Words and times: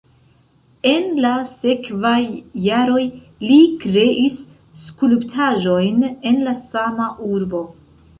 En 0.91 1.03
la 1.25 1.33
sekvaj 1.49 2.15
jaroj 2.67 3.03
li 3.49 3.57
kreis 3.83 4.39
skulptaĵojn 4.85 6.09
en 6.31 6.41
la 6.49 6.55
sama 6.63 7.11
urbo. 7.29 7.63